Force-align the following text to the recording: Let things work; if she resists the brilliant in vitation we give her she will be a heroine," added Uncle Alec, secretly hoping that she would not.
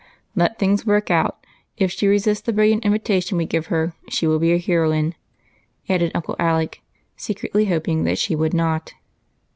Let 0.35 0.57
things 0.57 0.83
work; 0.83 1.11
if 1.77 1.91
she 1.91 2.07
resists 2.07 2.41
the 2.43 2.53
brilliant 2.53 2.85
in 2.85 2.91
vitation 2.91 3.37
we 3.37 3.45
give 3.45 3.67
her 3.67 3.93
she 4.09 4.25
will 4.25 4.39
be 4.39 4.51
a 4.51 4.57
heroine," 4.57 5.13
added 5.87 6.11
Uncle 6.15 6.35
Alec, 6.39 6.81
secretly 7.17 7.65
hoping 7.65 8.03
that 8.05 8.17
she 8.17 8.35
would 8.35 8.55
not. 8.55 8.93